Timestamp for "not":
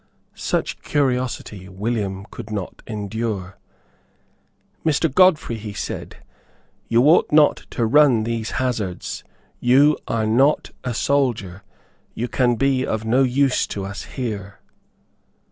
2.51-2.81, 7.31-7.67, 10.25-10.71